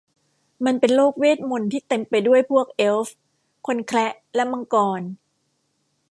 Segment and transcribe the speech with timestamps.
[0.65, 3.15] มันเป็นโลกเวทมนต์ที่เต็มไปด้วยพวกเอลฟ์
[3.67, 5.01] คนแคระและมังกร